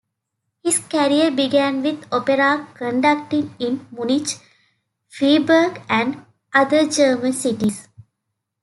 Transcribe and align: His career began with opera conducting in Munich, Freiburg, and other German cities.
His 0.63 0.79
career 0.79 1.29
began 1.29 1.83
with 1.83 2.11
opera 2.11 2.67
conducting 2.73 3.53
in 3.59 3.85
Munich, 3.91 4.29
Freiburg, 5.07 5.83
and 5.87 6.25
other 6.51 6.89
German 6.89 7.33
cities. 7.33 7.87